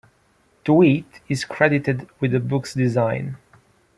Tweet 0.65 1.05
is 1.29 1.45
credited 1.45 2.09
with 2.19 2.31
the 2.31 2.39
book's 2.39 2.73
design. 2.73 3.37